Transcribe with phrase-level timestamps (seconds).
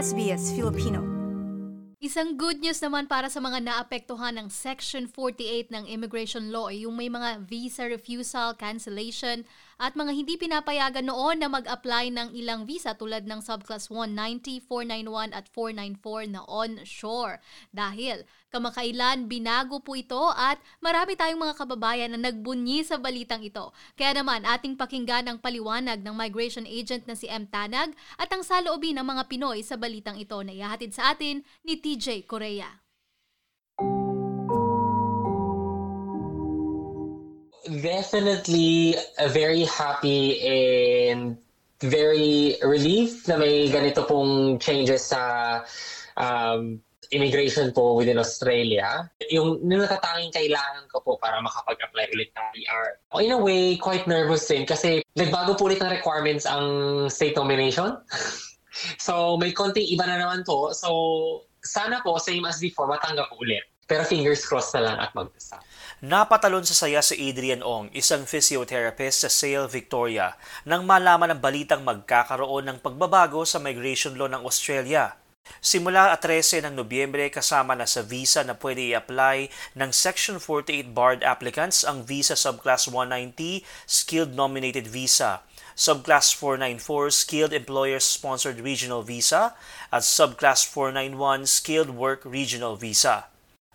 [0.00, 1.04] SBS Filipino.
[2.00, 6.96] Isang good news naman para sa mga naapektuhan ng Section 48 ng immigration law yung
[6.96, 9.44] may mga visa refusal, cancellation
[9.76, 15.36] at mga hindi pinapayagan noon na mag-apply ng ilang visa tulad ng Subclass 190, 491
[15.36, 17.36] at 494 na onshore.
[17.68, 23.70] Dahil kamakailan binago po ito at marami tayong mga kababayan na nagbunyi sa balitang ito.
[23.94, 27.46] Kaya naman ating pakinggan ang paliwanag ng migration agent na si M.
[27.46, 31.78] Tanag at ang saloobin ng mga Pinoy sa balitang ito na ihatid sa atin ni
[31.78, 32.68] TJ Korea.
[37.78, 38.96] definitely
[39.30, 41.38] very happy and
[41.80, 45.62] very relieved na may ganito pong changes sa
[46.18, 49.10] um, immigration po within Australia.
[49.30, 52.86] Yung natatanging kailangan ko po para makapag-apply ulit ng PR.
[53.18, 57.98] In a way, quite nervous din kasi nagbago po ulit ng requirements ang state nomination.
[59.06, 60.70] so may konting iba na naman po.
[60.70, 60.90] So
[61.60, 63.66] sana po, same as before, matanggap po ulit.
[63.90, 65.58] Pero fingers crossed na lang at magpasa.
[66.00, 71.84] Napatalon sa saya si Adrian Ong, isang physiotherapist sa Sale, Victoria, nang malaman ang balitang
[71.84, 75.19] magkakaroon ng pagbabago sa migration law ng Australia.
[75.60, 81.20] Simula 13 ng Nobyembre kasama na sa visa na pwede i-apply ng Section 48 barred
[81.20, 85.44] applicants ang Visa Subclass 190 Skilled Nominated Visa,
[85.76, 89.52] Subclass 494 Skilled Employer-Sponsored Regional Visa
[89.92, 93.28] at Subclass 491 Skilled Work Regional Visa.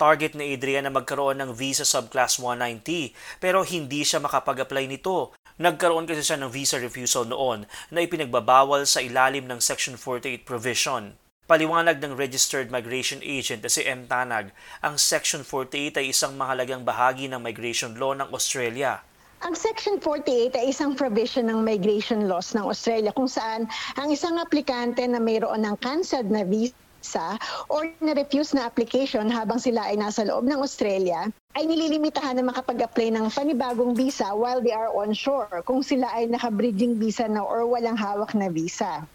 [0.00, 5.36] Target ni Adrian na magkaroon ng visa subclass 190 pero hindi siya makapag-apply nito.
[5.60, 11.16] Nagkaroon kasi siya ng visa refusal noon na ipinagbabawal sa ilalim ng Section 48 provision.
[11.46, 14.10] Paliwanag ng Registered Migration Agent na si M.
[14.10, 14.50] Tanag,
[14.82, 18.98] ang Section 48 ay isang mahalagang bahagi ng migration law ng Australia.
[19.46, 24.42] Ang Section 48 ay isang provision ng migration laws ng Australia kung saan ang isang
[24.42, 27.38] aplikante na mayroon ng cancelled na visa
[27.70, 33.14] or na-refuse na application habang sila ay nasa loob ng Australia, ay nililimitahan na makapag-apply
[33.14, 37.94] ng panibagong visa while they are onshore kung sila ay naka-bridging visa na or walang
[37.94, 39.06] hawak na visa.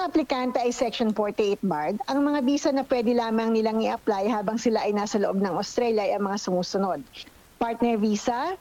[0.00, 4.56] Ang aplikante ay Section 48 barred, ang mga visa na pwede lamang nilang i-apply habang
[4.56, 7.04] sila ay nasa loob ng Australia ay ang mga sumusunod.
[7.60, 8.56] Partner visa,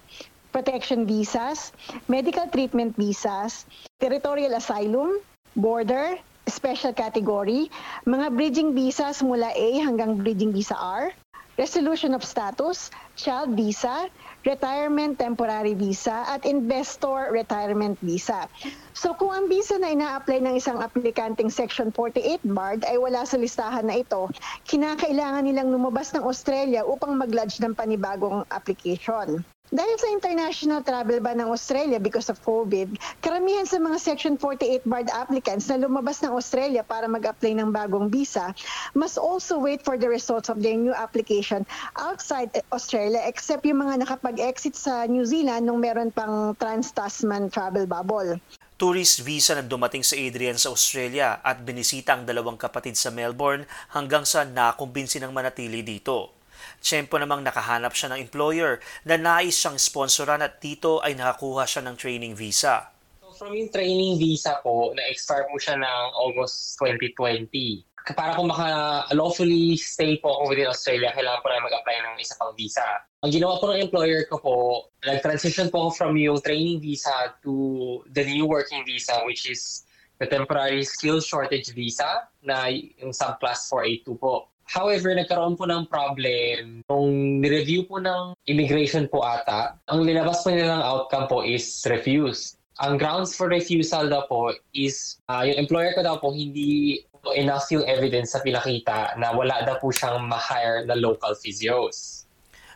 [0.51, 1.71] protection visas,
[2.11, 3.63] medical treatment visas,
[4.03, 5.15] territorial asylum,
[5.55, 7.71] border, special category,
[8.03, 11.15] mga bridging visas mula A hanggang bridging visa R,
[11.55, 14.11] resolution of status, child visa,
[14.43, 18.47] retirement temporary visa, at investor retirement visa.
[18.95, 23.35] So kung ang visa na ina-apply ng isang aplikanteng Section 48 barred ay wala sa
[23.35, 24.31] listahan na ito,
[24.67, 29.43] kinakailangan nilang lumabas ng Australia upang mag-lodge ng panibagong application.
[29.69, 34.81] Dahil sa international travel ban ng Australia because of COVID, karamihan sa mga Section 48
[34.81, 38.49] barred applicants na lumabas ng Australia para mag-apply ng bagong visa
[38.97, 41.69] must also wait for the results of their new application
[42.01, 48.41] outside Australia except yung mga nakapag-exit sa New Zealand nung meron pang trans-Tasman travel bubble
[48.79, 53.67] tourist visa na dumating sa Adrian sa Australia at binisita ang dalawang kapatid sa Melbourne
[53.91, 56.38] hanggang sa nakumbinsi ng manatili dito.
[56.79, 61.83] Tiyempo namang nakahanap siya ng employer na nais siyang sponsoran at dito ay nakakuha siya
[61.85, 62.89] ng training visa.
[63.19, 67.85] So from yung training visa po, na-expire po siya ng August 2020.
[68.15, 72.55] Para kung maka-lawfully stay po ako within Australia, kailangan po na mag-apply ng isa pang
[72.57, 72.85] visa.
[73.21, 74.57] Ang ginawa po ng employer ko po,
[75.03, 79.85] nag-transition po ako from yung training visa to the new working visa, which is
[80.19, 84.51] the temporary skill shortage visa na yung subclass 482 po.
[84.69, 89.73] However, nagkaroon po ng problem nung nireview po ng immigration po ata.
[89.89, 92.53] Ang linabas po nilang outcome po is refuse.
[92.77, 97.01] Ang grounds for refusal daw po is uh, yung employer ko daw po hindi
[97.33, 102.29] enough yung evidence sa pinakita na wala daw po siyang ma-hire na local physios.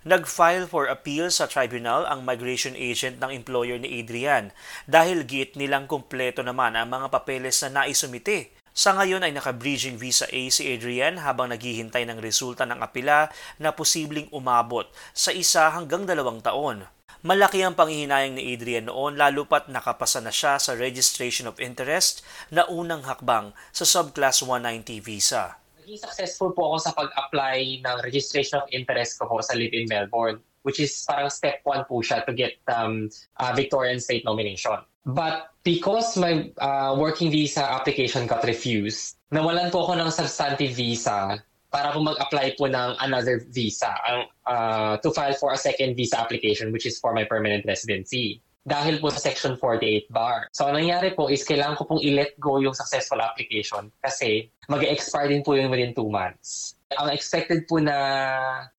[0.04, 4.52] Nag-file for appeal sa tribunal ang migration agent ng employer ni Adrian
[4.84, 10.26] dahil git nilang kumpleto naman ang mga papeles na naisumite sa ngayon ay naka-bridging visa
[10.34, 13.30] A si Adrian habang naghihintay ng resulta ng apila
[13.62, 16.90] na posibleng umabot sa isa hanggang dalawang taon.
[17.22, 22.26] Malaki ang panghihinayang ni Adrian noon lalo pat nakapasa na siya sa Registration of Interest
[22.50, 25.56] na unang hakbang sa Subclass 190 visa.
[25.86, 29.86] Naging successful po ako sa pag-apply ng Registration of Interest ko po sa Live in
[29.86, 33.08] Melbourne which is parang step one po siya to get um,
[33.38, 34.80] uh, Victorian State nomination.
[35.06, 41.44] But because my uh, working visa application got refused, nawalan po ako ng substantive visa
[41.68, 46.20] para po mag-apply po ng another visa ang, uh, to file for a second visa
[46.22, 48.40] application which is for my permanent residency.
[48.64, 50.48] dahil po sa Section 48 bar.
[50.56, 55.28] So, ang nangyari po is kailangan ko pong i-let go yung successful application kasi mag-expire
[55.28, 56.80] din po yung within 2 months.
[57.00, 57.98] Ang expected po na,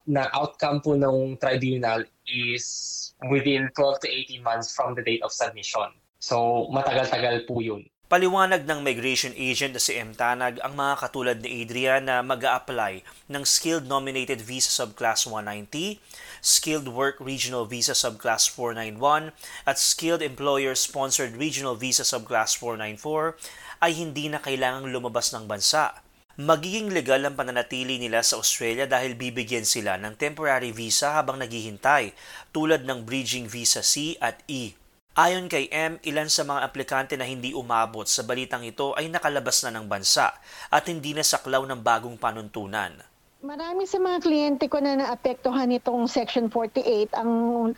[0.07, 5.33] na outcome po ng tribunal is within 12 to 18 months from the date of
[5.33, 5.93] submission.
[6.21, 7.85] So, matagal-tagal po yun.
[8.05, 10.13] Paliwanag ng migration agent na si M.
[10.13, 13.01] Tanag ang mga katulad ni Adrian na mag apply
[13.33, 15.99] ng Skilled Nominated Visa Subclass 190,
[16.45, 19.33] Skilled Work Regional Visa Subclass 491,
[19.65, 23.41] at Skilled Employer Sponsored Regional Visa Subclass 494
[23.81, 26.04] ay hindi na kailangang lumabas ng bansa.
[26.35, 32.11] Magiging legal ang pananatili nila sa Australia dahil bibigyan sila ng temporary visa habang naghihintay
[32.51, 34.75] tulad ng Bridging Visa C at E.
[35.15, 39.63] Ayon kay M, ilan sa mga aplikante na hindi umabot sa balitang ito ay nakalabas
[39.63, 40.35] na ng bansa
[40.75, 42.99] at hindi na saklaw ng bagong panuntunan.
[43.45, 47.31] Marami sa mga kliyente ko na naapektuhan itong Section 48 ang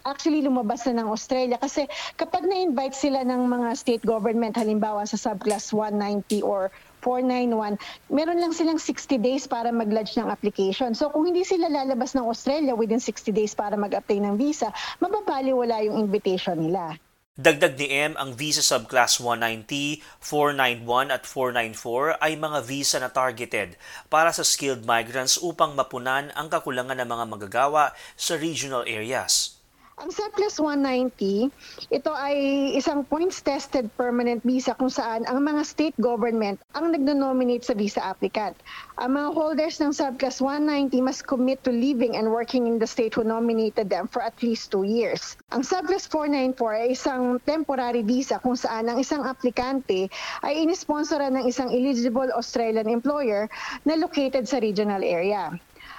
[0.06, 5.19] actually lumabas na ng Australia kasi kapag na-invite sila ng mga state government halimbawa sa
[5.19, 6.70] subclass 190 or
[7.06, 7.79] 491,
[8.11, 10.91] meron lang silang 60 days para mag-lodge ng application.
[10.99, 15.87] So kung hindi sila lalabas ng Australia within 60 days para mag-apply ng visa, mababaliwala
[15.87, 16.99] yung invitation nila.
[17.37, 23.76] Dagdag ni M, ang visa subclass 190, 491 at 494 ay mga visa na targeted
[24.08, 29.56] para sa skilled migrants upang mapunan ang kakulangan ng mga magagawa sa regional areas.
[29.96, 31.48] Ang Surplus 190,
[31.88, 32.37] ito ay
[32.76, 38.52] isang points-tested permanent visa kung saan ang mga state government ang nagno-nominate sa visa applicant.
[39.00, 43.16] Ang mga holders ng Surplus 190 must commit to living and working in the state
[43.16, 45.40] who nominated them for at least two years.
[45.56, 50.12] Ang Surplus 494 ay isang temporary visa kung saan ang isang aplikante
[50.44, 53.48] ay inisponsoran ng isang eligible Australian employer
[53.88, 55.56] na located sa regional area.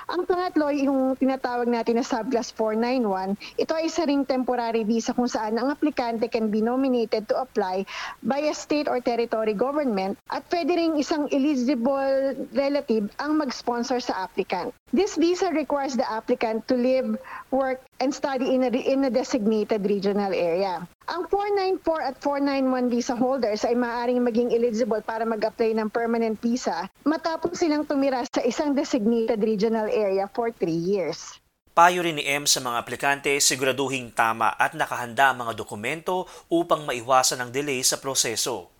[0.07, 5.27] Ang pangatlo, yung tinatawag natin na subclass 491, ito ay isa ring temporary visa kung
[5.27, 7.83] saan ang aplikante can be nominated to apply
[8.24, 14.24] by a state or territory government at pwede ring isang eligible relative ang mag-sponsor sa
[14.24, 14.71] applicant.
[14.95, 17.19] This visa requires the applicant to live,
[17.51, 20.83] work, and study in a, in a designated regional area.
[21.07, 26.91] Ang 494 at 491 visa holders ay maaaring maging eligible para mag-apply ng permanent visa
[27.07, 31.39] matapos silang tumira sa isang designated regional area for 3 years.
[31.77, 36.89] Payo rin ni M sa mga aplikante siguraduhing tama at nakahanda ang mga dokumento upang
[36.89, 38.76] maiwasan ang delay sa proseso.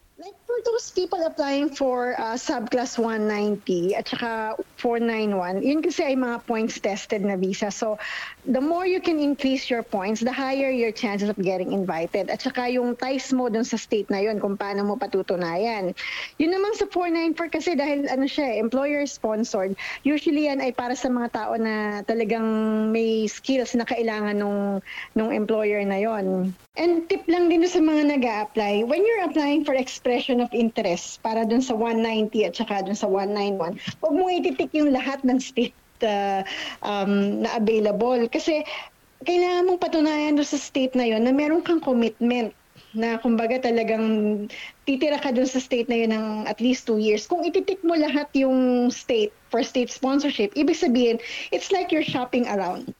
[0.68, 6.76] Those people applying for uh, subclass 190 at saka 491, yun kasi ay mga points
[6.84, 7.72] tested na visa.
[7.72, 7.96] So
[8.44, 12.28] the more you can increase your points, the higher your chances of getting invited.
[12.28, 15.96] At saka yung ties mo dun sa state na yun, kung paano mo patutunayan.
[16.36, 19.72] Yun naman sa 494 kasi dahil ano siya, employer sponsored,
[20.04, 22.44] usually yan ay para sa mga tao na talagang
[22.92, 24.84] may skills na kailangan nung,
[25.16, 26.52] nung employer na yon.
[26.76, 31.22] And tip lang din sa mga nag apply when you're applying for expression of interest
[31.22, 35.38] para dun sa 190 at saka dun sa 191, huwag mo ititik yung lahat ng
[35.38, 36.42] state uh,
[36.82, 38.26] um, na available.
[38.28, 38.66] Kasi
[39.26, 42.54] kailangan mong patunayan doon sa state na yon na meron kang commitment
[42.98, 44.46] na kumbaga talagang
[44.86, 47.26] titira ka dun sa state na yun ng at least two years.
[47.26, 51.22] Kung ititik mo lahat yung state for state sponsorship, ibig sabihin,
[51.54, 52.94] it's like you're shopping around.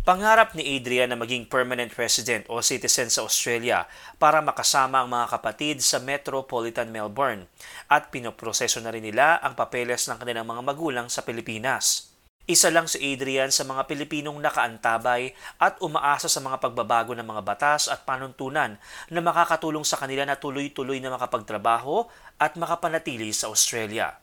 [0.00, 3.84] Pangarap ni Adrian na maging permanent resident o citizen sa Australia
[4.16, 7.46] para makasama ang mga kapatid sa Metropolitan Melbourne
[7.86, 12.10] at pinoproseso na rin nila ang papeles ng kanilang mga magulang sa Pilipinas.
[12.50, 15.30] Isa lang si Adrian sa mga Pilipinong nakaantabay
[15.62, 18.74] at umaasa sa mga pagbabago ng mga batas at panuntunan
[19.06, 22.10] na makakatulong sa kanila na tuloy-tuloy na makapagtrabaho
[22.42, 24.18] at makapanatili sa Australia.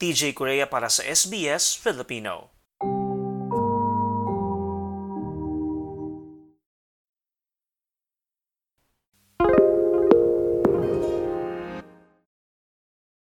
[0.00, 2.55] TJ Korea para sa SBS Filipino.